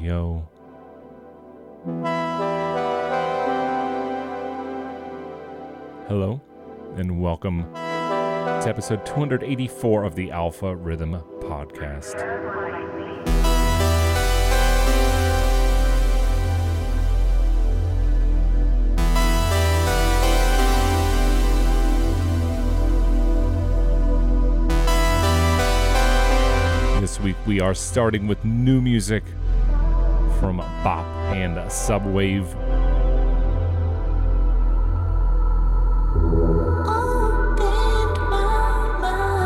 Radio. 0.00 0.48
Hello, 6.08 6.40
and 6.96 7.20
welcome 7.20 7.70
to 7.74 8.64
episode 8.66 9.04
284 9.04 10.04
of 10.04 10.14
the 10.14 10.30
Alpha 10.30 10.74
Rhythm 10.74 11.22
Podcast. 11.40 12.16
This 27.02 27.20
week 27.20 27.36
we 27.46 27.60
are 27.60 27.74
starting 27.74 28.26
with 28.26 28.42
new 28.46 28.80
music 28.80 29.24
from 30.40 30.56
Bop 30.56 31.04
and 31.34 31.58
Subwave. 31.68 32.48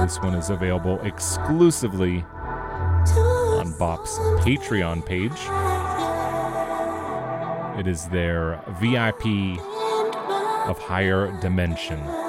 This 0.05 0.21
one 0.21 0.35
is 0.35 0.51
available 0.51 1.01
exclusively 1.03 2.25
on 3.59 3.77
Bop's 3.77 4.19
Patreon 4.45 5.05
page. 5.05 5.33
It 7.81 7.89
is 7.91 8.07
their 8.07 8.63
VIP 8.81 9.59
of 10.69 10.79
Higher 10.79 11.37
Dimension. 11.41 12.24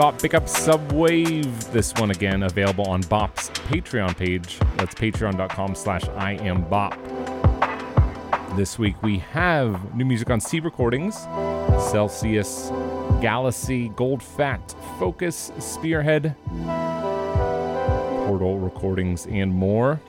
Bop, 0.00 0.18
pick 0.18 0.32
up 0.32 0.46
Subwave. 0.46 1.70
This 1.72 1.92
one 1.98 2.10
again 2.10 2.44
available 2.44 2.88
on 2.88 3.02
Bop's 3.02 3.50
Patreon 3.50 4.16
page. 4.16 4.58
That's 4.78 4.94
patreon.com 4.94 5.74
slash 5.74 6.04
I 6.16 6.36
am 6.36 6.62
Bop. 6.70 6.96
This 8.56 8.78
week 8.78 9.02
we 9.02 9.18
have 9.18 9.94
new 9.94 10.06
music 10.06 10.30
on 10.30 10.40
C 10.40 10.58
Recordings, 10.60 11.16
Celsius, 11.90 12.70
Galacy, 13.20 13.94
Gold 13.94 14.22
Fat, 14.22 14.74
Fokuz, 14.98 15.52
Spearhead, 15.60 16.34
Portal 18.26 18.58
Recordings, 18.58 19.26
and 19.26 19.52
more. 19.52 20.00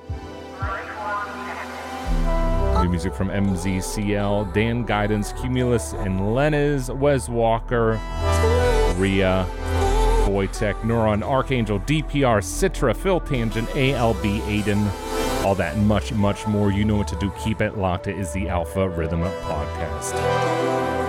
New 2.81 2.89
music 2.89 3.13
from 3.13 3.27
MZCL, 3.27 4.53
Dan 4.53 4.85
Guidance, 4.85 5.33
Qumulus, 5.33 5.93
and 6.05 6.33
Leniz, 6.33 6.89
Wez 6.89 7.27
Walker, 7.27 7.99
Riya, 8.95 9.45
Voitech, 10.25 10.75
Neuron, 10.81 11.23
Archangel, 11.27 11.79
DPR, 11.81 12.41
Citra, 12.41 12.95
Phil 12.95 13.19
Tangent, 13.19 13.67
ALB, 13.75 14.25
Aydn, 14.47 14.87
all 15.45 15.55
that 15.55 15.75
and 15.75 15.87
much, 15.87 16.13
much 16.13 16.45
more. 16.47 16.71
You 16.71 16.85
know 16.85 16.95
what 16.95 17.07
to 17.09 17.15
do. 17.17 17.31
Keep 17.43 17.61
it 17.61 17.77
locked. 17.77 18.07
It 18.07 18.17
is 18.17 18.31
the 18.31 18.47
Alpha 18.47 18.87
Rhythm 18.89 19.21
Podcast. 19.21 21.00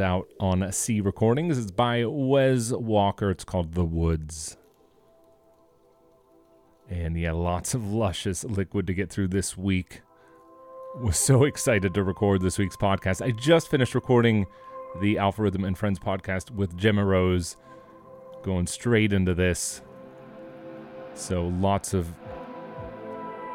Out 0.00 0.28
on 0.40 0.70
C 0.72 1.00
Recordings. 1.00 1.58
It's 1.58 1.70
by 1.70 2.02
Wez 2.02 2.72
Walker. 2.78 3.30
It's 3.30 3.44
called 3.44 3.74
The 3.74 3.84
Woods. 3.84 4.56
And 6.88 7.18
yeah, 7.18 7.32
lots 7.32 7.74
of 7.74 7.92
luscious 7.92 8.44
liquid 8.44 8.86
to 8.86 8.94
get 8.94 9.10
through 9.10 9.28
this 9.28 9.56
week. 9.56 10.02
Was 10.96 11.18
so 11.18 11.44
excited 11.44 11.94
to 11.94 12.02
record 12.02 12.40
this 12.40 12.58
week's 12.58 12.76
podcast. 12.76 13.24
I 13.24 13.30
just 13.30 13.70
finished 13.70 13.94
recording 13.94 14.46
the 15.00 15.18
Alpha 15.18 15.42
Rhythm 15.42 15.64
and 15.64 15.76
Friends 15.76 15.98
podcast 15.98 16.50
with 16.50 16.76
Gemma 16.76 17.04
Rose, 17.04 17.56
going 18.42 18.66
straight 18.66 19.12
into 19.12 19.34
this. 19.34 19.82
So 21.14 21.48
lots 21.48 21.94
of 21.94 22.08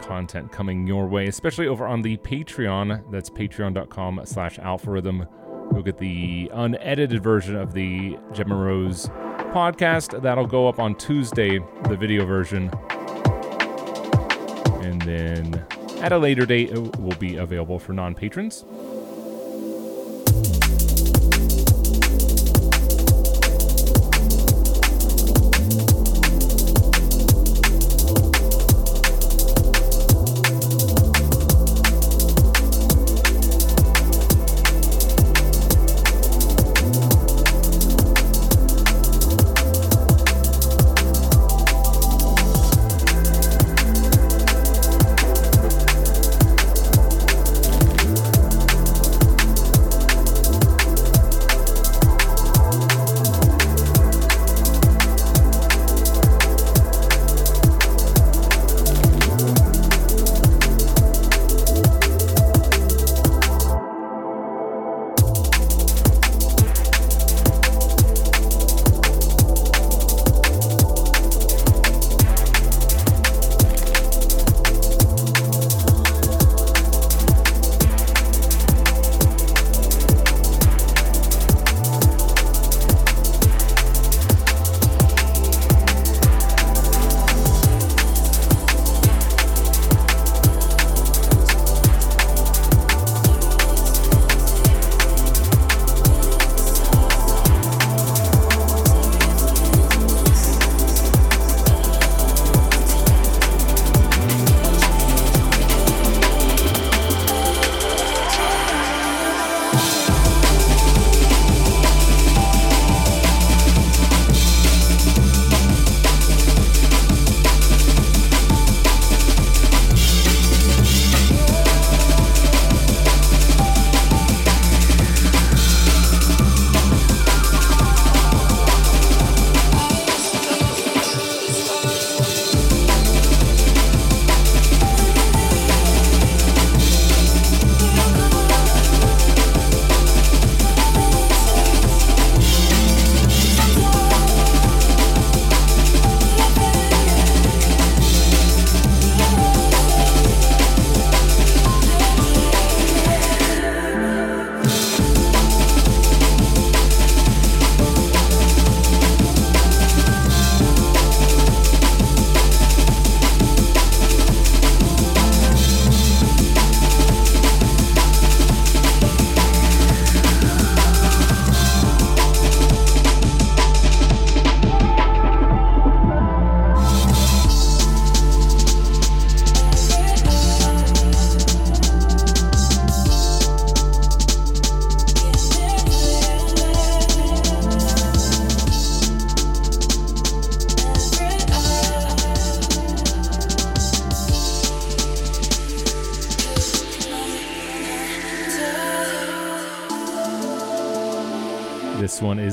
content 0.01 0.51
coming 0.51 0.85
your 0.85 1.07
way, 1.07 1.27
especially 1.27 1.67
over 1.67 1.87
on 1.87 2.01
the 2.01 2.17
Patreon. 2.17 3.09
That's 3.11 3.29
patreon.com 3.29 4.21
slash 4.25 4.59
alpharhythm. 4.59 5.27
You'll 5.71 5.83
get 5.83 5.97
the 5.97 6.51
unedited 6.53 7.23
version 7.23 7.55
of 7.55 7.73
the 7.73 8.17
Gemma 8.33 8.55
Rose 8.55 9.07
podcast. 9.53 10.21
That'll 10.21 10.47
go 10.47 10.67
up 10.67 10.79
on 10.79 10.95
Tuesday, 10.95 11.59
the 11.87 11.95
video 11.95 12.25
version. 12.25 12.69
And 14.83 15.01
then 15.03 15.65
at 16.01 16.11
a 16.11 16.17
later 16.17 16.45
date, 16.45 16.71
it 16.71 16.99
will 16.99 17.15
be 17.17 17.37
available 17.37 17.79
for 17.79 17.93
non 17.93 18.13
patrons. 18.13 18.65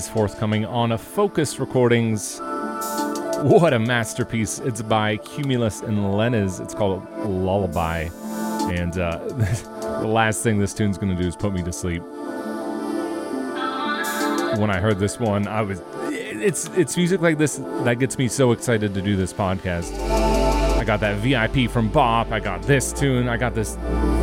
Forthcoming 0.08 0.64
on 0.64 0.92
a 0.92 0.98
Fokuz 0.98 1.58
Recordings. 1.58 2.38
What 3.42 3.72
a 3.72 3.78
masterpiece. 3.78 4.58
It's 4.58 4.82
by 4.82 5.16
Qumulus 5.18 5.82
and 5.82 5.98
Leniz. 6.14 6.60
It's 6.60 6.74
called 6.74 7.06
Lullaby. 7.18 8.08
And 8.70 8.98
uh, 8.98 9.18
the 10.00 10.06
last 10.06 10.42
thing 10.42 10.58
this 10.58 10.74
tune's 10.74 10.98
to 10.98 11.14
do 11.14 11.26
is 11.26 11.36
put 11.36 11.52
me 11.52 11.62
to 11.62 11.72
sleep. 11.72 12.02
When 14.58 14.70
I 14.70 14.78
heard 14.80 14.98
this 14.98 15.18
one, 15.18 15.46
I 15.46 15.62
was. 15.62 15.82
It's 16.10 16.68
it's 16.76 16.96
music 16.96 17.20
like 17.20 17.38
this 17.38 17.56
that 17.84 17.98
gets 17.98 18.16
me 18.18 18.28
so 18.28 18.52
excited 18.52 18.94
to 18.94 19.02
do 19.02 19.16
this 19.16 19.32
podcast. 19.32 19.98
I 20.78 20.84
got 20.84 21.00
that 21.00 21.16
VIP 21.18 21.70
from 21.70 21.88
Bop. 21.88 22.30
I 22.30 22.40
got 22.40 22.62
this 22.62 22.92
tune. 22.92 23.28
I 23.28 23.36
got 23.36 23.54
this 23.54 23.76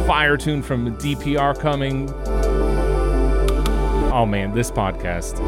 fire 0.08 0.38
tune 0.38 0.62
from 0.64 0.96
DPR 0.98 1.60
coming 1.60 2.08
oh 4.18 4.26
man, 4.26 4.52
this 4.52 4.72
podcast. 4.72 5.40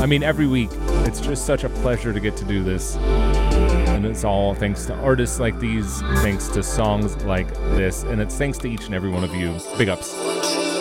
I 0.00 0.06
mean, 0.06 0.22
every 0.22 0.46
week, 0.46 0.70
it's 1.04 1.20
just 1.20 1.44
such 1.44 1.64
a 1.64 1.68
pleasure 1.68 2.12
to 2.12 2.20
get 2.20 2.36
to 2.36 2.44
do 2.44 2.62
this. 2.62 2.94
And 2.94 4.06
it's 4.06 4.22
all 4.22 4.54
thanks 4.54 4.86
to 4.86 4.94
artists 4.94 5.40
like 5.40 5.58
these, 5.58 6.00
thanks 6.22 6.46
to 6.50 6.62
songs 6.62 7.16
like 7.24 7.52
this, 7.74 8.04
and 8.04 8.20
it's 8.20 8.38
thanks 8.38 8.58
to 8.58 8.68
each 8.68 8.86
and 8.86 8.94
every 8.94 9.10
one 9.10 9.24
of 9.24 9.34
you. 9.34 9.58
Big 9.76 9.88
ups. 9.88 10.75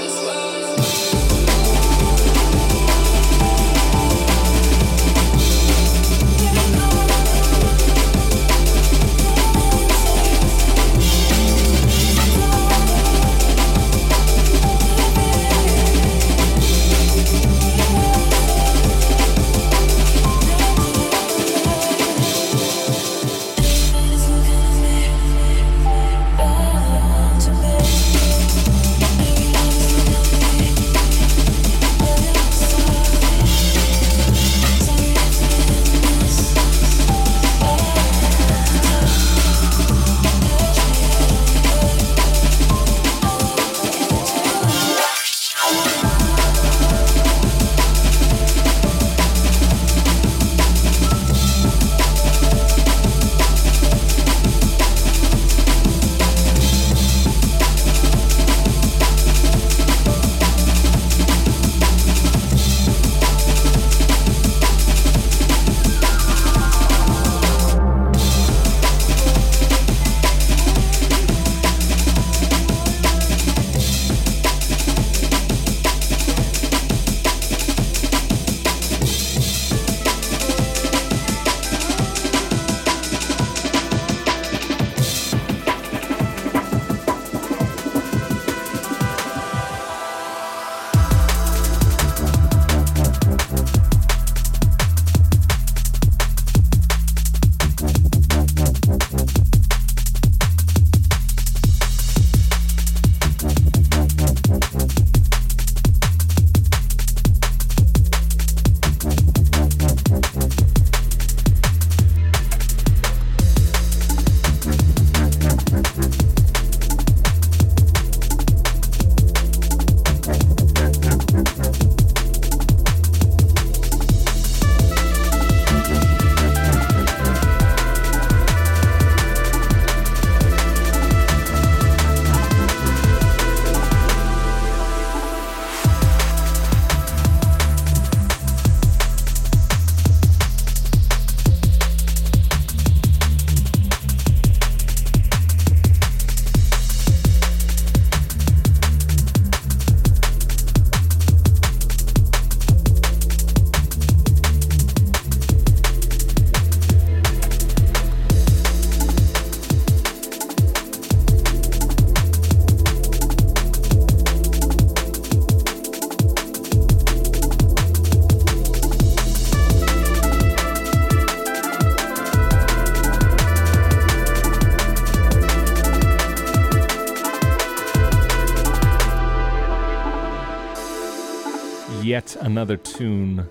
Another 182.55 182.77
tune 182.77 183.49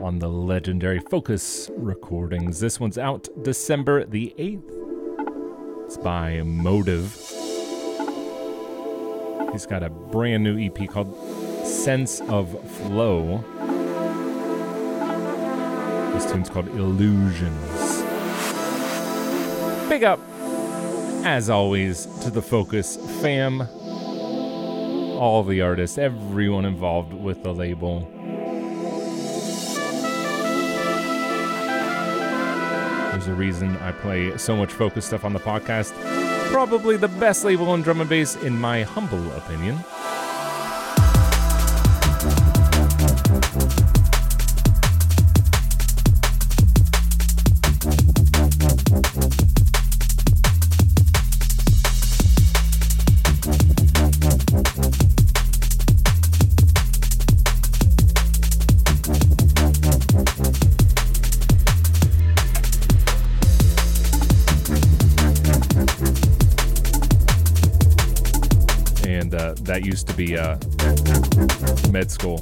on 0.00 0.18
the 0.18 0.26
legendary 0.26 0.98
Fokuz 0.98 1.70
recordings. 1.76 2.58
This 2.58 2.80
one's 2.80 2.98
out 2.98 3.28
December 3.44 4.04
the 4.04 4.34
8th. 4.36 5.86
It's 5.86 5.96
by 5.96 6.42
Motiv. 6.42 7.14
He's 9.52 9.66
got 9.66 9.84
a 9.84 9.88
brand 9.88 10.42
new 10.42 10.58
EP 10.58 10.90
called 10.90 11.16
Sense 11.64 12.20
of 12.22 12.60
Flow. 12.72 13.44
This 16.12 16.28
tune's 16.28 16.50
called 16.50 16.66
Illusions. 16.66 18.02
Big 19.88 20.02
up, 20.02 20.18
as 21.24 21.48
always, 21.48 22.06
to 22.24 22.30
the 22.30 22.42
Fokuz 22.42 22.98
fam, 23.22 23.68
all 25.16 25.42
the 25.42 25.60
artists, 25.60 25.98
everyone 25.98 26.64
involved 26.64 27.12
with 27.12 27.42
the 27.42 27.52
label. 27.52 28.08
There's 33.10 33.28
a 33.28 33.34
reason 33.34 33.76
I 33.78 33.92
play 33.92 34.36
so 34.36 34.54
much 34.54 34.70
Fokuz 34.70 35.04
stuff 35.04 35.24
on 35.24 35.32
the 35.32 35.40
podcast. 35.40 35.92
Probably 36.50 36.96
the 36.96 37.08
best 37.08 37.44
label 37.44 37.74
in 37.74 37.82
drum 37.82 38.00
and 38.00 38.10
bass, 38.10 38.36
in 38.36 38.58
my 38.58 38.82
humble 38.82 39.32
opinion. 39.32 39.78
That 69.76 69.84
used 69.84 70.06
to 70.06 70.14
be 70.14 70.38
uh, 70.38 70.56
med 71.92 72.10
school. 72.10 72.38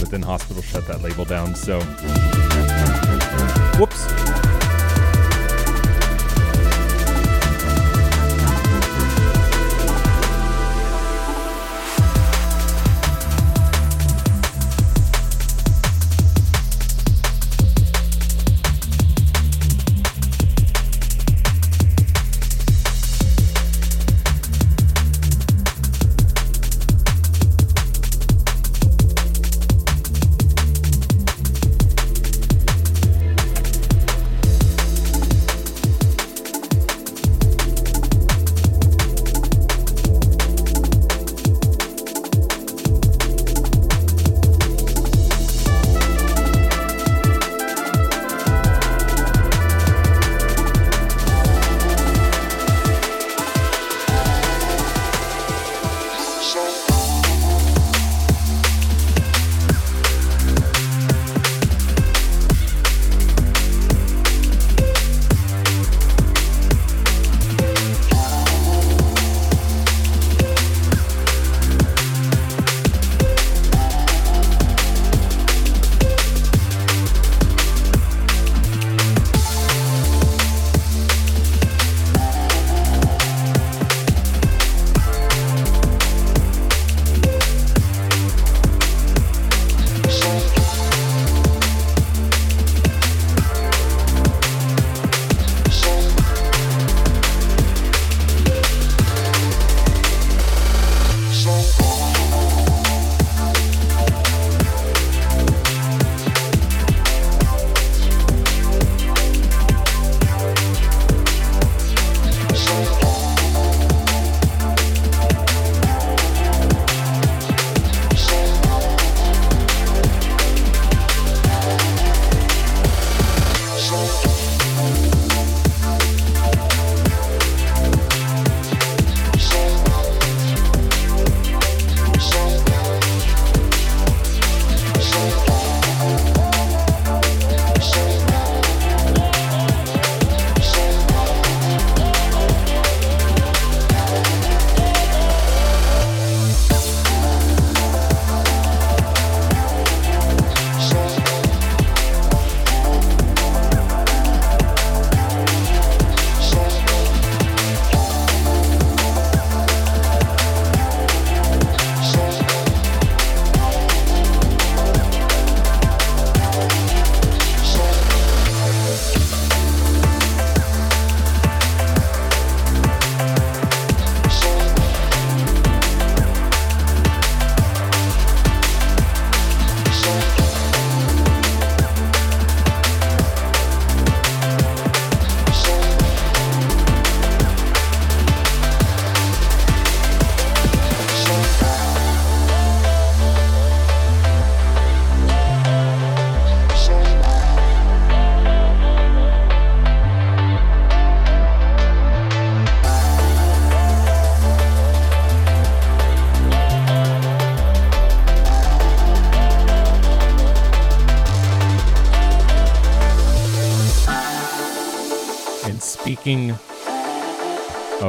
But 0.00 0.10
then 0.10 0.20
hospital 0.20 0.60
shut 0.60 0.84
that 0.88 1.00
label 1.00 1.24
down. 1.24 1.54
So, 1.54 1.80
whoops. 3.78 4.45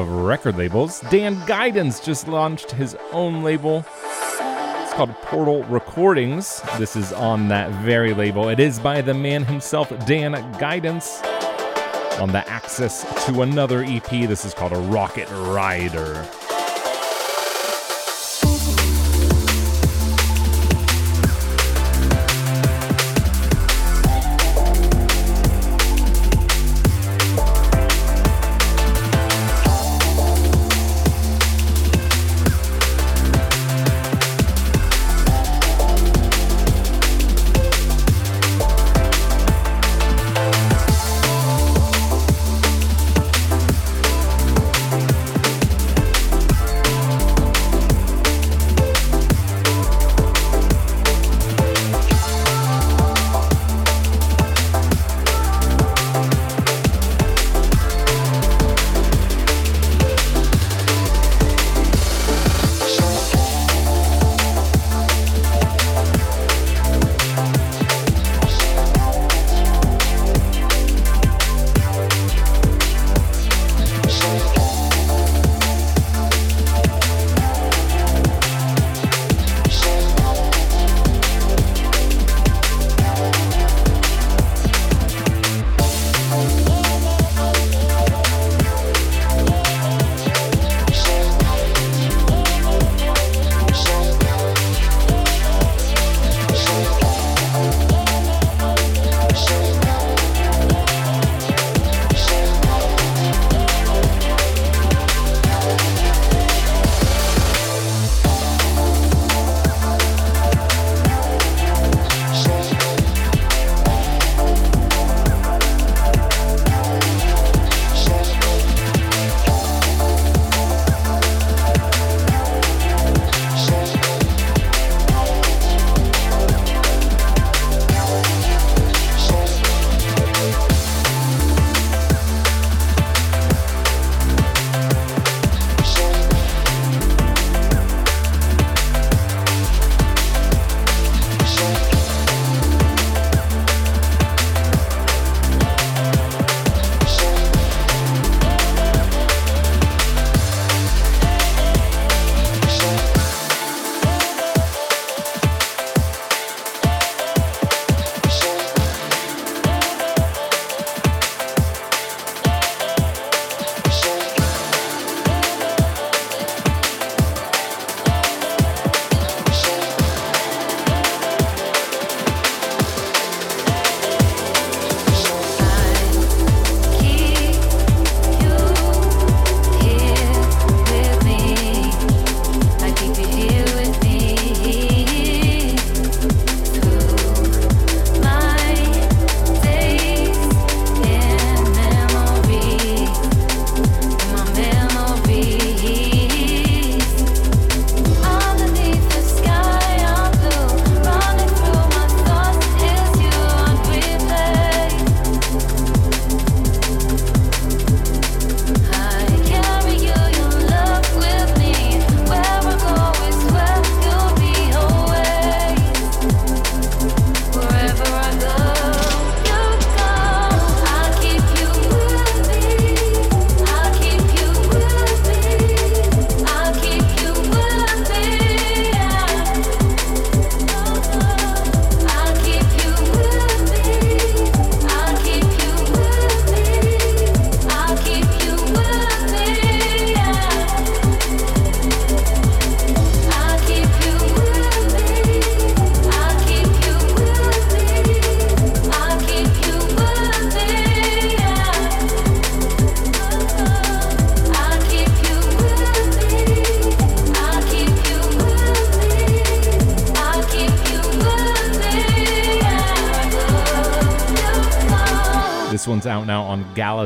Record 0.05 0.57
labels, 0.57 1.01
Dan 1.09 1.43
Guidance 1.45 1.99
just 1.99 2.27
launched 2.27 2.71
his 2.71 2.95
own 3.11 3.43
label. 3.43 3.85
It's 4.03 4.93
called 4.93 5.13
Portal 5.21 5.63
Recordings. 5.63 6.61
This 6.77 6.95
is 6.95 7.13
on 7.13 7.47
that 7.47 7.71
very 7.83 8.13
label. 8.13 8.49
It 8.49 8.59
is 8.59 8.79
by 8.79 9.01
the 9.01 9.13
man 9.13 9.45
himself, 9.45 9.89
Dan 10.05 10.33
Guidance, 10.59 11.21
on 12.19 12.31
the 12.31 12.47
Access 12.49 13.25
to 13.25 13.41
Another 13.41 13.83
EP. 13.83 14.09
This 14.09 14.45
is 14.45 14.53
called 14.53 14.73
a 14.73 14.79
Rocket 14.79 15.29
Rider. 15.29 16.27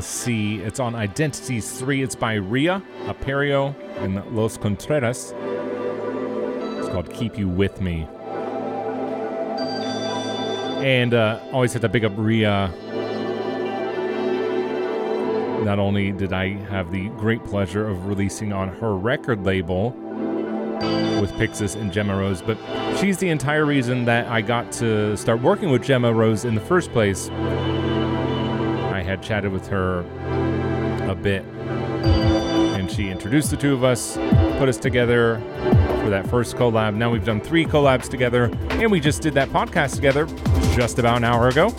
C. 0.02 0.56
It's 0.62 0.80
on 0.80 0.96
Identities 0.96 1.72
3. 1.80 2.02
It's 2.02 2.16
by 2.16 2.34
Riya 2.34 2.82
Aperio 3.06 3.76
and 3.98 4.26
Loz 4.36 4.58
Contreras. 4.58 5.34
It's 6.80 6.90
called 6.90 7.14
Keep 7.14 7.38
You 7.38 7.48
With 7.48 7.82
Me. 7.82 8.08
And 10.84 11.14
uh, 11.14 11.40
always 11.52 11.74
have 11.74 11.84
to 11.84 11.90
big 11.90 12.04
up 12.04 12.14
Riya. 12.16 12.72
Not 15.64 15.78
only 15.78 16.12
did 16.12 16.34
I 16.34 16.54
have 16.70 16.92
the 16.92 17.10
great 17.10 17.44
pleasure 17.44 17.88
of 17.88 18.08
releasing 18.08 18.52
on 18.52 18.70
her 18.70 18.96
record 18.96 19.46
label 19.46 19.92
with 21.22 21.32
Pixis 21.34 21.76
and 21.80 21.94
Gemma 21.94 22.18
Rose, 22.18 22.42
but 22.42 22.58
she's 22.98 23.20
the 23.20 23.30
entire 23.30 23.66
reason 23.66 24.06
that 24.06 24.28
I 24.30 24.42
got 24.42 24.72
to 24.74 25.16
start 25.16 25.44
working 25.44 25.70
with 25.70 25.84
Gemma 25.84 26.12
Rose 26.12 26.44
in 26.44 26.56
the 26.56 26.62
first 26.62 26.92
place 26.92 27.30
chatted 29.22 29.52
with 29.52 29.68
her 29.68 30.00
a 31.10 31.16
bit, 31.16 31.44
and 31.44 32.90
she 32.90 33.10
introduced 33.10 33.52
the 33.52 33.58
two 33.58 33.74
of 33.74 33.84
us, 33.84 34.18
put 34.58 34.70
us 34.70 34.78
together 34.78 35.42
for 36.04 36.10
that 36.10 36.28
first 36.28 36.56
collab. 36.56 36.96
Now 36.96 37.12
we've 37.12 37.26
done 37.26 37.42
three 37.42 37.66
collabs 37.66 38.10
together, 38.10 38.46
and 38.72 38.92
we 38.92 39.00
just 39.00 39.22
did 39.22 39.34
that 39.36 39.50
podcast 39.50 39.96
together 39.96 40.26
just 40.76 41.00
about 41.00 41.18
an 41.18 41.24
hour 41.24 41.48
ago. 41.48 41.70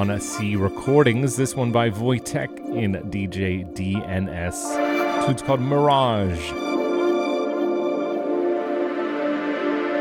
C 0.00 0.56
recordings. 0.56 1.36
This 1.36 1.54
one 1.54 1.72
by 1.72 1.90
Voitech 1.90 2.58
in 2.74 2.94
DJ 3.10 3.70
DNS. 3.74 5.26
Tune's 5.26 5.42
called 5.42 5.60
Mirage. 5.60 6.52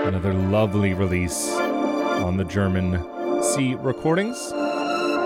Another 0.08 0.34
lovely 0.34 0.94
release 0.94 1.50
on 1.52 2.38
the 2.38 2.46
German 2.46 2.94
C 3.44 3.76
recordings. 3.76 4.54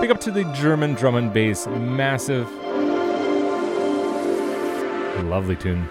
Big 0.01 0.09
up 0.09 0.19
to 0.21 0.31
the 0.31 0.43
German 0.55 0.95
drum 0.95 1.15
and 1.15 1.31
bass, 1.31 1.67
massive, 1.67 2.51
lovely 5.29 5.55
tune. 5.55 5.88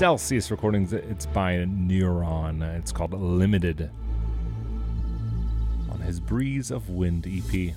Celsius 0.00 0.50
Recordings. 0.50 0.94
It's 0.94 1.26
by 1.26 1.56
Neuron. 1.56 2.62
It's 2.78 2.90
called 2.90 3.12
Limited 3.12 3.90
on 5.90 6.00
his 6.00 6.20
Breeze 6.20 6.70
of 6.70 6.88
Wind 6.88 7.26
EP. 7.28 7.74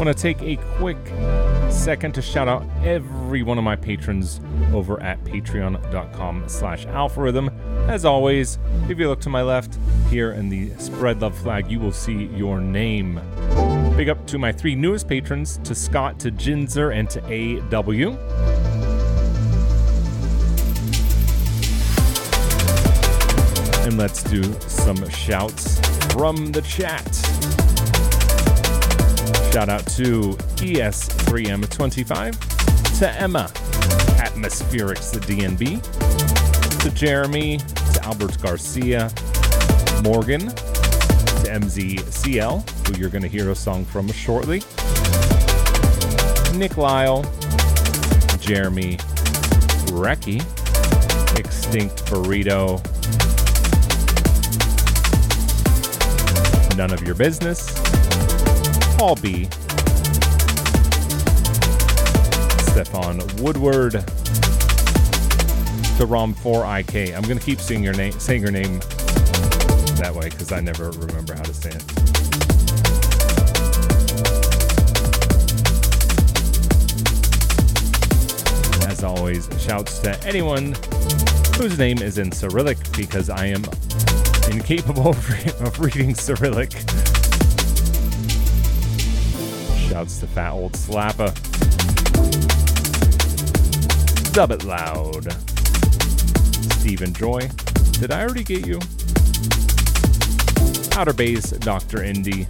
want 0.00 0.16
to 0.16 0.20
take 0.20 0.40
a 0.40 0.56
quick 0.78 0.96
second 1.70 2.14
to 2.14 2.22
shout 2.22 2.48
out 2.48 2.64
every 2.82 3.42
one 3.42 3.58
of 3.58 3.64
my 3.64 3.76
patrons 3.76 4.40
over 4.72 4.98
at 5.02 5.22
patreon.com 5.24 6.48
slash 6.48 6.86
alpharhythm. 6.86 7.52
As 7.90 8.04
always, 8.04 8.58
if 8.88 9.00
you 9.00 9.08
look 9.08 9.20
to 9.22 9.28
my 9.28 9.42
left 9.42 9.76
here 10.10 10.30
in 10.30 10.48
the 10.48 10.70
spread 10.78 11.20
love 11.20 11.36
flag, 11.36 11.68
you 11.68 11.80
will 11.80 11.90
see 11.90 12.26
your 12.26 12.60
name. 12.60 13.20
Big 13.96 14.08
up 14.08 14.24
to 14.28 14.38
my 14.38 14.52
three 14.52 14.76
newest 14.76 15.08
patrons, 15.08 15.58
to 15.64 15.74
Scott, 15.74 16.20
to 16.20 16.30
Jinzer, 16.30 16.94
and 16.94 17.10
to 17.10 17.20
AW. 17.20 18.16
And 23.84 23.98
let's 23.98 24.22
do 24.22 24.44
some 24.68 25.08
shouts 25.08 25.80
from 26.12 26.52
the 26.52 26.62
chat. 26.62 27.12
Shout 29.52 29.68
out 29.68 29.84
to 29.96 30.36
ES3M25, 30.62 32.98
to 33.00 33.10
Emma, 33.20 33.50
Atmospherics, 34.22 35.10
the 35.12 35.18
DNB, 35.18 35.82
to 36.82 36.90
Jeremy, 36.92 37.58
Albert 38.00 38.40
Garcia, 38.40 39.10
Morgan, 40.02 40.48
to 40.48 41.46
MZCL, 41.46 42.88
who 42.88 43.00
you're 43.00 43.10
going 43.10 43.22
to 43.22 43.28
hear 43.28 43.50
a 43.50 43.54
song 43.54 43.84
from 43.84 44.10
shortly, 44.10 44.62
Nick 46.56 46.76
Lyle, 46.76 47.22
Jeremy, 48.40 48.96
Reki, 49.92 50.40
Extinct 51.38 52.04
Burrito, 52.06 52.80
None 56.76 56.92
of 56.92 57.02
Your 57.02 57.14
Business, 57.14 57.72
Paul 58.96 59.16
B. 59.16 59.48
Stefan 62.70 63.20
Woodward. 63.42 64.04
The 66.00 66.06
ROM 66.06 66.34
4IK. 66.34 67.14
I'm 67.14 67.20
gonna 67.24 67.38
keep 67.38 67.60
saying 67.60 67.84
your 67.84 67.92
name 67.92 68.12
saying 68.12 68.40
your 68.40 68.50
name 68.50 68.78
that 69.98 70.14
way 70.14 70.30
because 70.30 70.50
I 70.50 70.60
never 70.60 70.92
remember 70.92 71.34
how 71.34 71.42
to 71.42 71.52
say 71.52 71.68
it. 71.68 71.84
As 78.88 79.04
always, 79.04 79.46
shouts 79.62 79.98
to 79.98 80.18
anyone 80.24 80.74
whose 81.58 81.78
name 81.78 81.98
is 81.98 82.16
in 82.16 82.32
Cyrillic 82.32 82.78
because 82.96 83.28
I 83.28 83.48
am 83.48 83.62
incapable 84.50 85.10
of 85.10 85.80
reading 85.80 86.14
Cyrillic. 86.14 86.70
Shouts 89.90 90.18
to 90.20 90.26
Fat 90.26 90.52
Old 90.52 90.72
Slapper. 90.72 91.34
Dub 94.32 94.50
it 94.50 94.64
loud. 94.64 95.49
Stephen 96.78 97.12
Joy. 97.12 97.48
Did 97.92 98.10
I 98.10 98.22
already 98.22 98.44
get 98.44 98.66
you? 98.66 98.80
Outer 100.96 101.12
Base, 101.12 101.50
Dr. 101.50 102.02
Indy. 102.02 102.46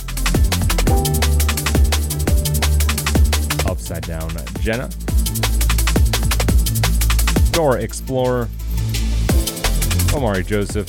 Upside 3.66 4.02
Down, 4.06 4.30
Jenna. 4.60 4.88
Dora 7.52 7.82
Explorer. 7.82 8.48
Omari 10.14 10.42
Joseph. 10.42 10.88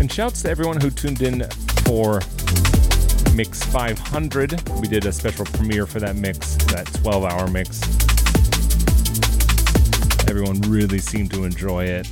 And 0.00 0.10
shouts 0.10 0.42
to 0.42 0.50
everyone 0.50 0.80
who 0.80 0.90
tuned 0.90 1.22
in 1.22 1.48
for 1.84 2.20
Mix 3.34 3.62
500. 4.14 4.62
We 4.80 4.86
did 4.86 5.06
a 5.06 5.12
special 5.12 5.44
premiere 5.44 5.86
for 5.86 5.98
that 5.98 6.14
mix, 6.14 6.54
that 6.66 6.86
12 7.02 7.24
hour 7.24 7.48
mix. 7.48 7.82
Everyone 10.28 10.60
really 10.70 11.00
seemed 11.00 11.32
to 11.32 11.42
enjoy 11.42 11.86
it. 11.86 12.08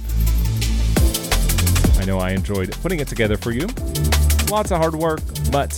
I 2.00 2.04
know 2.04 2.18
I 2.18 2.30
enjoyed 2.30 2.72
putting 2.82 2.98
it 2.98 3.06
together 3.06 3.36
for 3.36 3.52
you. 3.52 3.68
Lots 4.50 4.72
of 4.72 4.78
hard 4.78 4.96
work, 4.96 5.20
but 5.52 5.70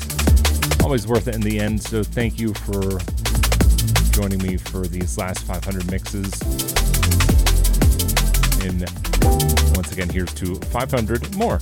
always 0.82 1.06
worth 1.06 1.28
it 1.28 1.34
in 1.34 1.42
the 1.42 1.60
end. 1.60 1.82
So 1.82 2.02
thank 2.02 2.38
you 2.38 2.54
for 2.54 2.98
joining 4.10 4.42
me 4.42 4.56
for 4.56 4.87
these 4.87 5.18
last 5.18 5.44
500 5.44 5.90
mixes. 5.90 6.32
And 8.64 8.80
once 9.76 9.92
again, 9.92 10.08
here's 10.08 10.32
to 10.37 10.54
500 10.54 11.37
more. 11.37 11.60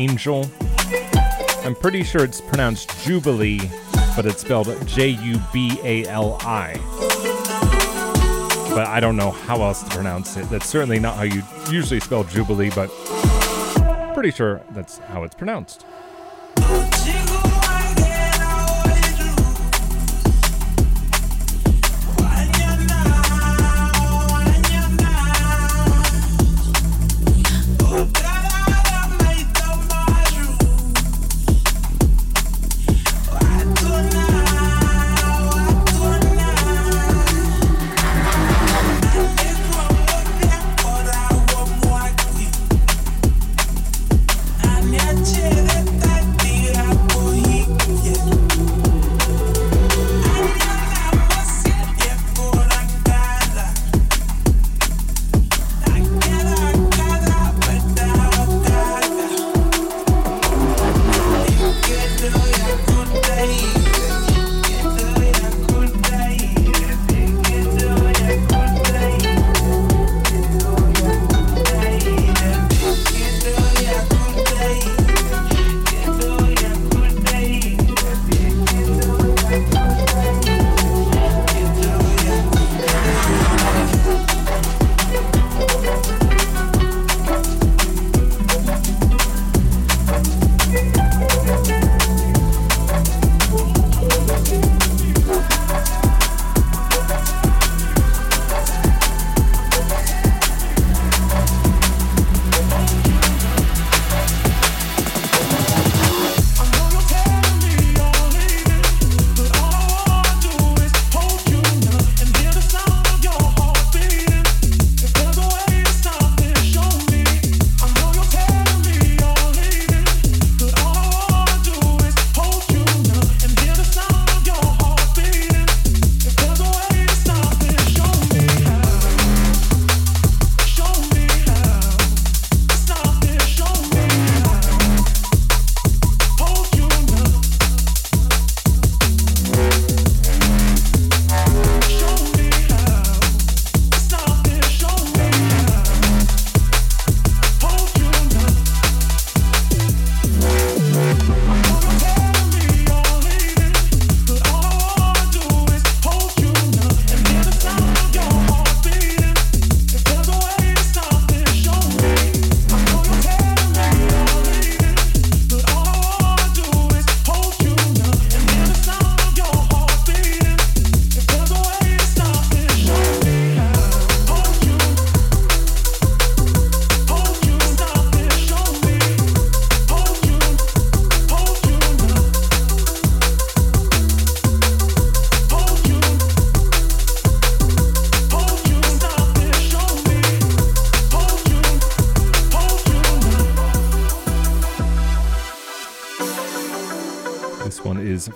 Archangel. 0.00 0.50
I'm 1.62 1.74
pretty 1.74 2.02
sure 2.04 2.24
it's 2.24 2.40
pronounced 2.40 3.04
Jubilee, 3.04 3.60
but 4.16 4.24
it's 4.24 4.40
spelled 4.40 4.66
J 4.86 5.08
U 5.08 5.38
B 5.52 5.78
A 5.82 6.06
L 6.06 6.38
I. 6.40 6.74
But 8.70 8.86
I 8.86 8.98
don't 8.98 9.16
know 9.16 9.30
how 9.30 9.62
else 9.62 9.82
to 9.82 9.90
pronounce 9.90 10.38
it. 10.38 10.48
That's 10.48 10.66
certainly 10.66 11.00
not 11.00 11.16
how 11.16 11.24
you 11.24 11.42
usually 11.70 12.00
spell 12.00 12.24
Jubilee, 12.24 12.70
but 12.74 12.88
pretty 14.14 14.30
sure 14.30 14.62
that's 14.70 14.98
how 14.98 15.24
it's 15.24 15.34
pronounced. 15.34 15.84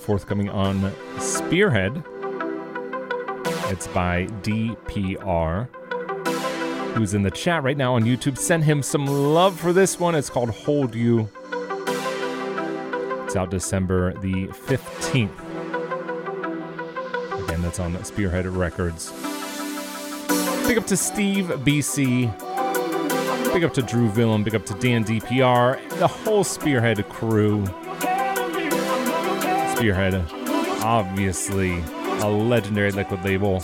Forthcoming 0.04 0.50
on 0.50 0.92
Spearhead. 1.18 2.04
It's 3.70 3.86
by 3.88 4.26
DPR, 4.42 5.66
who's 6.94 7.14
in 7.14 7.22
the 7.22 7.30
chat 7.30 7.62
right 7.62 7.76
now 7.76 7.94
on 7.94 8.04
YouTube. 8.04 8.36
Send 8.36 8.64
him 8.64 8.82
some 8.82 9.06
love 9.06 9.58
for 9.58 9.72
this 9.72 9.98
one. 9.98 10.14
It's 10.14 10.28
called 10.28 10.50
Hold 10.50 10.94
You. 10.94 11.28
It's 13.24 13.34
out 13.34 13.50
December 13.50 14.12
the 14.20 14.48
15th. 14.48 15.30
Again, 17.44 17.62
that's 17.62 17.80
on 17.80 18.04
Spearhead 18.04 18.46
Records. 18.46 19.10
Big 20.68 20.76
up 20.76 20.86
to 20.86 20.96
Steve 20.96 21.46
BC. 21.46 22.30
Big 23.54 23.64
up 23.64 23.72
to 23.72 23.82
Drew 23.82 24.08
Villain. 24.10 24.44
Big 24.44 24.54
up 24.54 24.66
to 24.66 24.74
Dan 24.74 25.04
DPR. 25.04 25.80
The 25.98 26.06
whole 26.08 26.44
Spearhead 26.44 27.08
crew. 27.08 27.64
Spearhead, 29.76 30.14
obviously 30.84 31.72
a 32.20 32.28
legendary 32.28 32.92
liquid 32.92 33.24
label. 33.24 33.60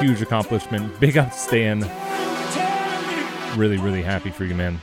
Huge 0.00 0.20
accomplishment. 0.20 1.00
Big 1.00 1.16
up, 1.16 1.32
Stan. 1.32 1.80
Really, 3.58 3.78
really 3.78 4.02
happy 4.02 4.30
for 4.30 4.44
you, 4.44 4.54
man. 4.54 4.80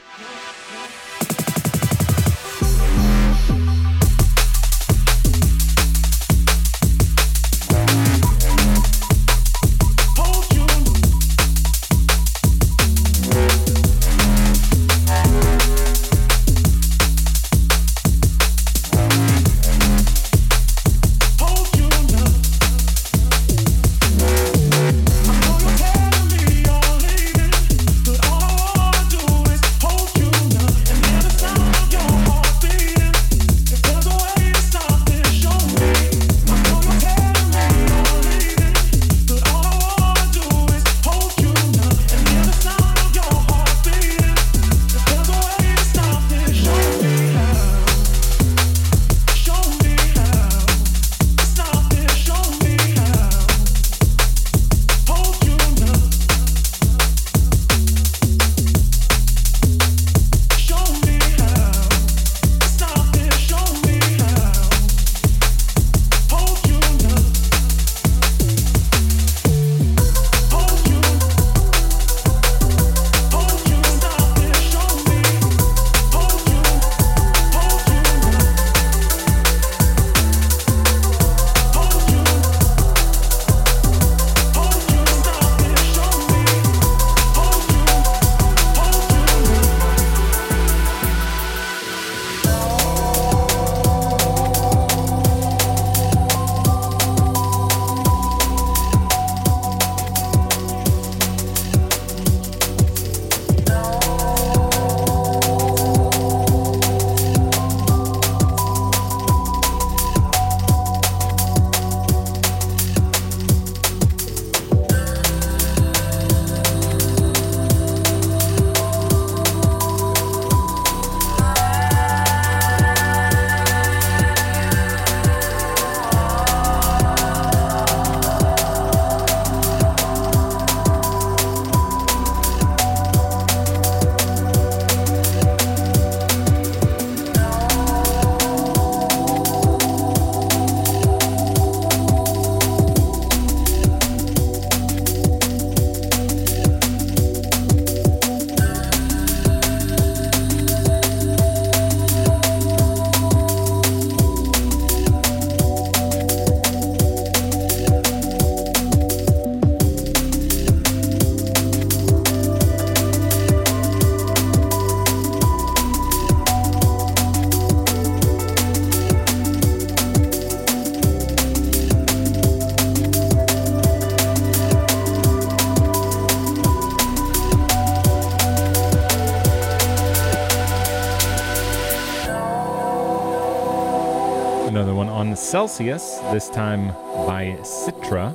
Celsius, 185.51 186.19
this 186.31 186.47
time 186.47 186.93
by 187.27 187.57
Citra. 187.59 188.33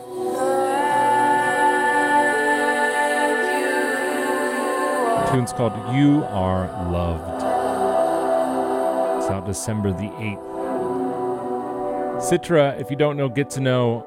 The 5.25 5.33
tune's 5.33 5.55
called 5.55 5.73
You 5.97 6.25
Are 6.25 6.67
Loved. 6.93 7.25
It's 9.17 9.31
out 9.31 9.47
December 9.47 9.93
the 9.93 10.11
8th. 10.11 10.43
Citra, 12.21 12.79
if 12.79 12.91
you 12.91 12.97
don't 12.97 13.17
know, 13.17 13.31
get 13.31 13.49
to 13.53 13.61
know, 13.61 14.05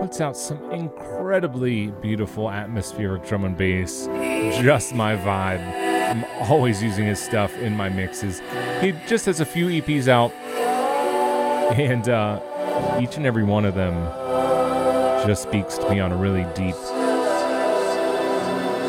puts 0.00 0.22
out 0.22 0.34
some 0.34 0.72
incredibly 0.72 1.88
beautiful 1.88 2.50
atmospheric 2.50 3.26
drum 3.26 3.44
and 3.44 3.58
bass. 3.58 4.06
Just 4.62 4.94
my 4.94 5.16
vibe. 5.16 5.60
I'm 6.10 6.24
always 6.50 6.82
using 6.82 7.04
his 7.04 7.20
stuff 7.20 7.54
in 7.58 7.76
my 7.76 7.90
mixes. 7.90 8.40
He 8.80 8.92
just 9.06 9.26
has 9.26 9.40
a 9.40 9.44
few 9.44 9.66
EPs 9.66 10.08
out 10.08 10.32
and 11.72 12.08
uh, 12.08 12.40
each 13.00 13.16
and 13.16 13.26
every 13.26 13.44
one 13.44 13.64
of 13.64 13.74
them 13.74 13.94
just 15.26 15.42
speaks 15.42 15.78
to 15.78 15.88
me 15.90 16.00
on 16.00 16.12
a 16.12 16.16
really 16.16 16.44
deep, 16.54 16.74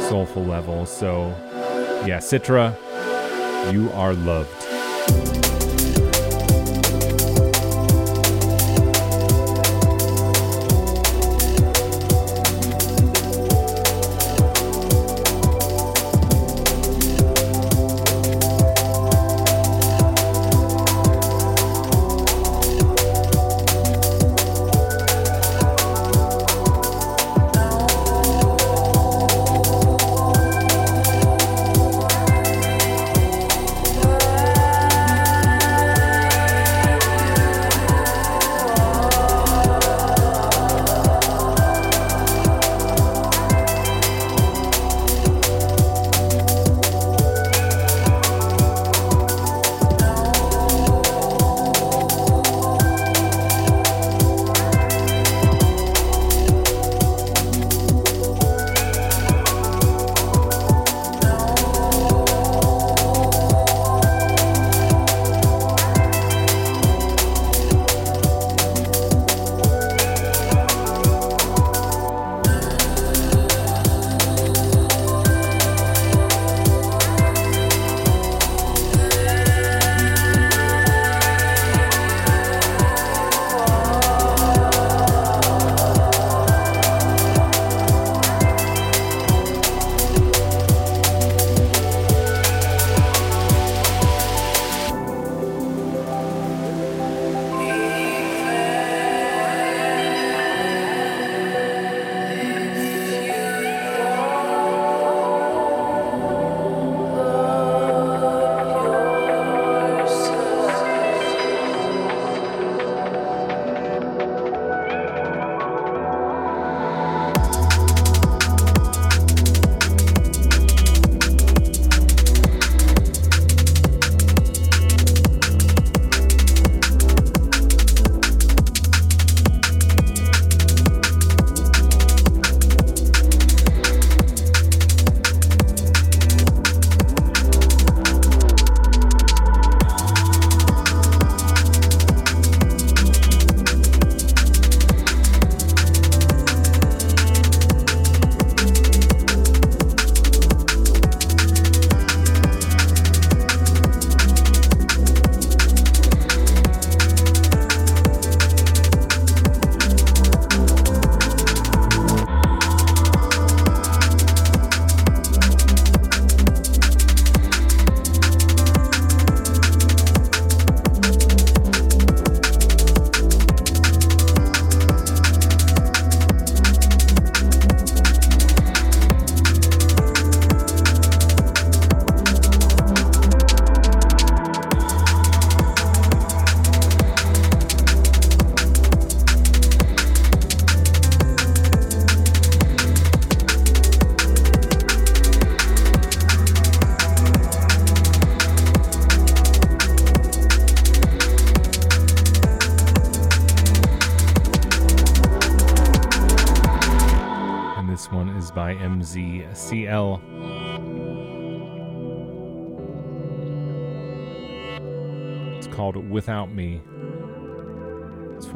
soulful 0.09 0.43
level. 0.43 0.85
So, 0.85 1.27
yeah, 2.05 2.17
Citra, 2.17 2.75
you 3.71 3.89
are 3.91 4.13
loved. 4.13 4.62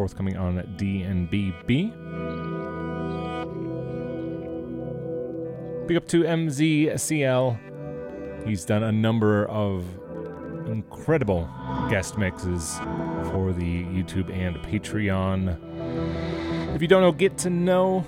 Forthcoming 0.07 0.37
on 0.37 0.55
DNBB. 0.77 1.91
Big 5.85 5.97
up 5.97 6.07
to 6.07 6.23
MZCL. 6.23 7.57
He's 8.47 8.63
done 8.63 8.83
a 8.83 8.91
number 8.93 9.45
of 9.47 9.83
incredible 10.67 11.49
guest 11.89 12.17
mixes 12.17 12.77
for 13.31 13.51
the 13.51 13.83
YouTube 13.83 14.31
and 14.31 14.55
Patreon. 14.59 15.57
If 16.73 16.81
you 16.81 16.87
don't 16.87 17.01
know, 17.01 17.11
get 17.11 17.37
to 17.39 17.49
know. 17.49 18.05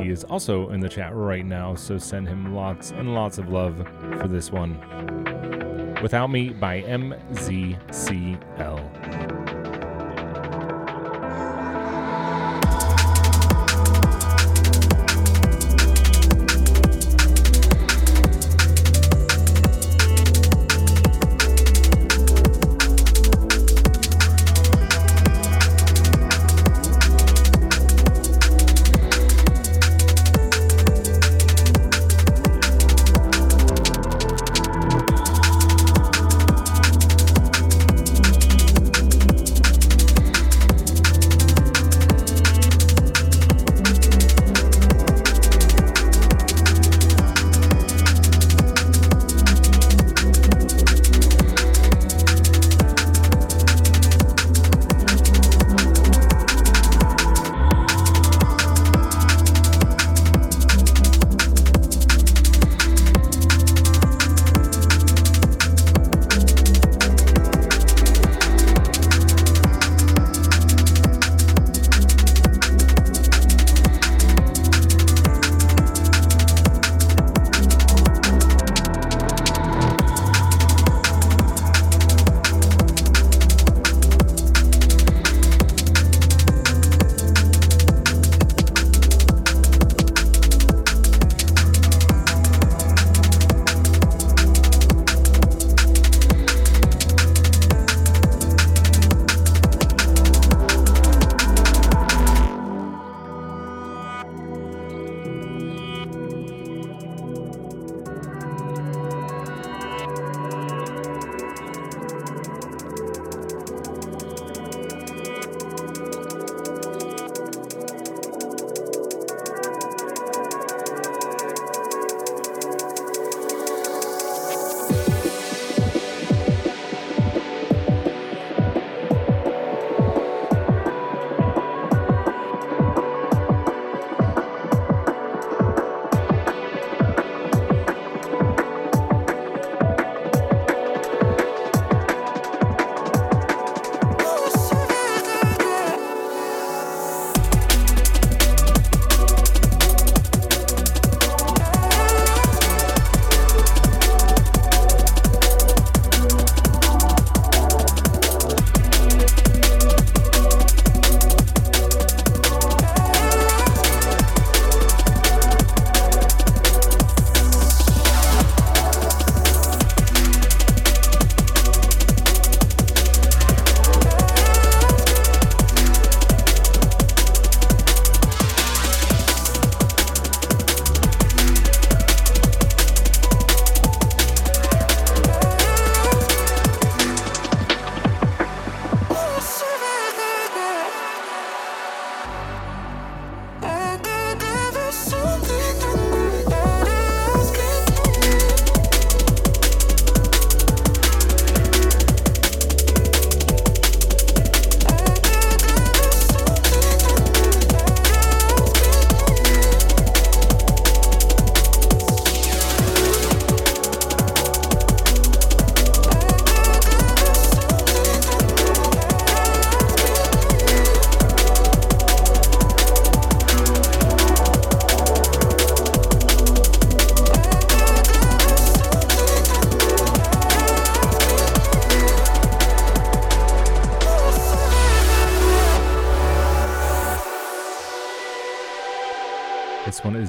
He 0.00 0.10
is 0.10 0.22
also 0.22 0.70
in 0.70 0.78
the 0.78 0.88
chat 0.88 1.12
right 1.12 1.44
now, 1.44 1.74
so 1.74 1.98
send 1.98 2.28
him 2.28 2.54
lots 2.54 2.92
and 2.92 3.16
lots 3.16 3.38
of 3.38 3.48
love 3.48 3.84
for 4.20 4.28
this 4.28 4.52
one. 4.52 4.97
Without 6.02 6.30
Me 6.30 6.50
by 6.50 6.82
MZCL. 6.82 7.78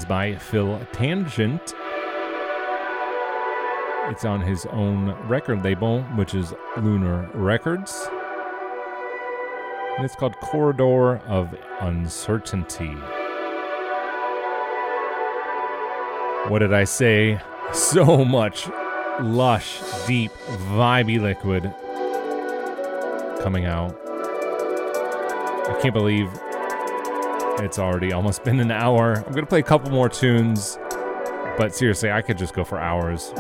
By 0.10 0.36
Phil 0.36 0.82
Tangent. 0.92 1.76
It's 4.12 4.26
on 4.26 4.42
his 4.42 4.66
own 4.66 5.12
record 5.28 5.64
label, 5.64 6.02
which 6.16 6.34
is 6.34 6.52
Lunar 6.78 7.30
Records. 7.36 8.10
And 9.96 10.04
it's 10.04 10.16
called 10.16 10.36
Corridor 10.38 11.18
of 11.28 11.56
Uncertainty. 11.82 12.96
What 16.50 16.60
did 16.60 16.74
I 16.74 16.86
say? 16.86 17.40
So 17.72 18.26
much 18.26 18.68
lush, 19.22 19.80
deep, 20.08 20.32
vibey 20.72 21.22
liquid 21.22 21.72
coming 23.44 23.66
out. 23.66 23.96
I 25.70 25.78
can't 25.80 25.94
believe 25.94 26.32
It's 27.62 27.78
already 27.78 28.14
almost 28.14 28.44
been 28.44 28.60
an 28.60 28.72
hour. 28.72 29.16
I'm 29.18 29.34
going 29.34 29.42
to 29.42 29.46
play 29.46 29.60
a 29.60 29.64
couple 29.64 29.92
more 29.92 30.08
tunes, 30.10 30.80
but 31.58 31.76
seriously, 31.76 32.10
I 32.12 32.22
could 32.22 32.38
just 32.38 32.54
go 32.54 32.64
for 32.64 32.80
hours. 32.80 33.32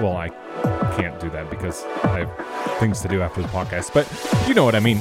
Well, 0.00 0.16
I 0.16 0.30
can't 0.96 1.18
do 1.20 1.30
that 1.30 1.48
because 1.48 1.84
I 2.02 2.24
have 2.24 2.78
things 2.78 3.00
to 3.02 3.08
do 3.08 3.22
after 3.22 3.42
the 3.42 3.48
podcast, 3.48 3.94
but 3.94 4.06
you 4.48 4.54
know 4.54 4.64
what 4.64 4.74
I 4.74 4.80
mean. 4.80 5.00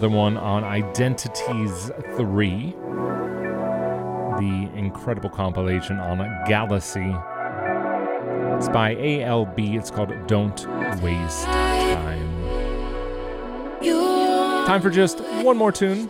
Another 0.00 0.16
one 0.16 0.38
on 0.38 0.64
Identities 0.64 1.90
3, 2.16 2.74
the 4.38 4.70
incredible 4.74 5.28
compilation 5.28 5.98
on 5.98 6.20
Galacy. 6.48 7.12
It's 8.56 8.70
by 8.70 8.94
ALB, 8.94 9.58
it's 9.76 9.90
called 9.90 10.14
Don't 10.26 10.58
Waste 11.02 11.44
Time. 11.44 12.46
Time 14.64 14.80
for 14.80 14.88
just 14.88 15.20
one 15.42 15.58
more 15.58 15.70
tune. 15.70 16.08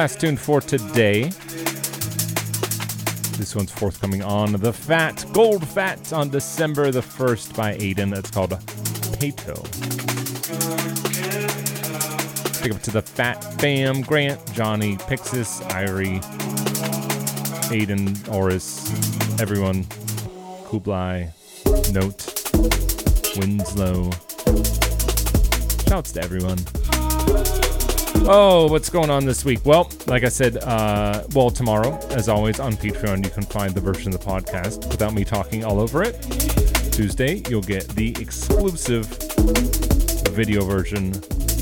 Last 0.00 0.18
tune 0.18 0.38
for 0.38 0.62
today. 0.62 1.24
This 3.36 3.54
one's 3.54 3.70
forthcoming 3.70 4.22
on 4.22 4.52
The 4.52 4.72
Fat, 4.72 5.16
Goldfat 5.34 6.16
on 6.16 6.30
December 6.30 6.90
the 6.90 7.02
1st 7.02 7.54
by 7.54 7.74
Aydn. 7.74 8.14
It's 8.14 8.30
called 8.30 8.52
Peyto. 9.18 9.56
Pick 12.62 12.72
up 12.72 12.80
to 12.80 12.90
the 12.90 13.02
Fat 13.02 13.44
Fam, 13.60 14.00
Grant, 14.00 14.40
Johnny, 14.54 14.96
Pixis, 14.96 15.60
Irie, 15.68 16.22
Aydn, 17.70 18.16
Oris, 18.34 18.88
everyone, 19.38 19.84
Kublai, 20.64 21.28
Note, 21.92 22.26
Winslow. 23.36 24.10
Shouts 25.86 26.12
to 26.12 26.22
everyone. 26.22 26.56
Oh, 28.22 28.68
what's 28.70 28.90
going 28.90 29.10
on 29.10 29.24
this 29.24 29.44
week? 29.44 29.64
Well, 29.64 29.90
like 30.06 30.24
I 30.24 30.28
said, 30.28 30.58
uh, 30.58 31.24
well, 31.34 31.50
tomorrow, 31.50 31.98
as 32.10 32.28
always, 32.28 32.60
on 32.60 32.74
Patreon, 32.74 33.24
you 33.24 33.30
can 33.30 33.42
find 33.42 33.74
the 33.74 33.80
version 33.80 34.12
of 34.12 34.20
the 34.20 34.24
podcast 34.24 34.88
without 34.88 35.14
me 35.14 35.24
talking 35.24 35.64
all 35.64 35.80
over 35.80 36.02
it. 36.02 36.20
Tuesday, 36.92 37.42
you'll 37.48 37.62
get 37.62 37.88
the 37.88 38.14
exclusive 38.20 39.06
video 40.32 40.64
version, 40.64 41.14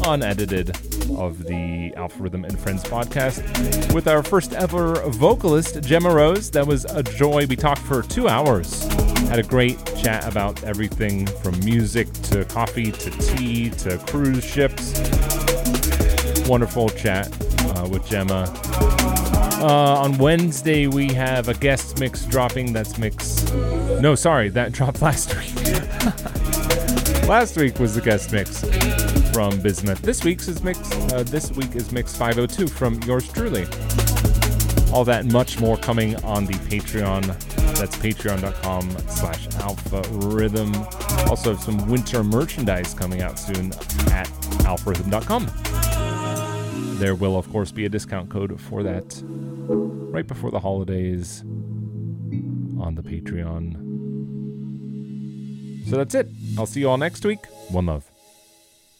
unedited, 0.04 0.76
of 1.16 1.44
the 1.44 1.92
Alpha 1.96 2.22
Rhythm 2.22 2.44
and 2.44 2.58
Friends 2.58 2.82
podcast 2.84 3.94
with 3.94 4.06
our 4.06 4.22
first 4.22 4.52
ever 4.52 5.00
vocalist, 5.08 5.80
Gemma 5.82 6.12
Rose. 6.12 6.50
That 6.50 6.66
was 6.66 6.84
a 6.86 7.02
joy. 7.02 7.46
We 7.46 7.56
talked 7.56 7.82
for 7.82 8.02
two 8.02 8.28
hours. 8.28 8.84
Had 9.28 9.38
a 9.38 9.42
great 9.42 9.84
chat 9.96 10.26
about 10.26 10.62
everything 10.64 11.26
from 11.26 11.58
music 11.60 12.12
to 12.24 12.44
coffee 12.46 12.92
to 12.92 13.10
tea 13.10 13.70
to 13.70 13.98
cruise 13.98 14.44
ships 14.44 14.98
wonderful 16.48 16.88
chat 16.88 17.28
uh, 17.76 17.86
with 17.88 18.08
Gemma. 18.08 18.50
Uh, 19.60 20.00
on 20.02 20.16
Wednesday, 20.18 20.86
we 20.86 21.12
have 21.12 21.48
a 21.48 21.54
guest 21.54 22.00
mix 22.00 22.24
dropping. 22.24 22.72
That's 22.72 22.96
mix. 22.96 23.50
No, 24.00 24.14
sorry, 24.14 24.48
that 24.50 24.72
dropped 24.78 25.02
last 25.02 25.36
week. 25.36 25.54
last 27.28 27.56
week 27.56 27.78
was 27.78 27.94
the 27.94 28.00
guest 28.00 28.32
mix 28.32 28.60
from 29.32 29.60
Bismuth. 29.60 30.00
This 30.00 30.24
week's 30.24 30.48
is 30.48 30.62
mix. 30.62 30.90
Uh, 31.12 31.22
this 31.24 31.52
week 31.52 31.76
is 31.76 31.92
mix 31.92 32.16
502 32.16 32.66
from 32.68 33.02
yours 33.02 33.30
truly. 33.30 33.66
All 34.92 35.04
that 35.04 35.26
much 35.26 35.60
more 35.60 35.76
coming 35.76 36.16
on 36.24 36.46
the 36.46 36.54
Patreon. 36.54 37.26
That's 37.76 37.96
patreon.com 37.96 38.90
slash 39.08 39.48
alpha 39.56 40.02
rhythm. 40.10 40.74
Also 41.28 41.54
some 41.56 41.88
winter 41.88 42.24
merchandise 42.24 42.94
coming 42.94 43.22
out 43.22 43.38
soon 43.38 43.72
at 44.12 44.28
alpharhythm.com. 44.64 45.87
There 46.98 47.14
will, 47.14 47.38
of 47.38 47.50
course, 47.52 47.70
be 47.70 47.84
a 47.84 47.88
discount 47.88 48.28
code 48.28 48.60
for 48.60 48.82
that 48.82 49.22
right 49.24 50.26
before 50.26 50.50
the 50.50 50.58
holidays 50.60 51.42
on 52.80 52.94
the 52.96 53.02
Patreon. 53.02 53.86
So 55.88 55.96
that's 55.96 56.14
it. 56.14 56.28
I'll 56.58 56.66
see 56.66 56.80
you 56.80 56.90
all 56.90 56.98
next 56.98 57.24
week. 57.24 57.46
One 57.70 57.86
love. 57.86 58.10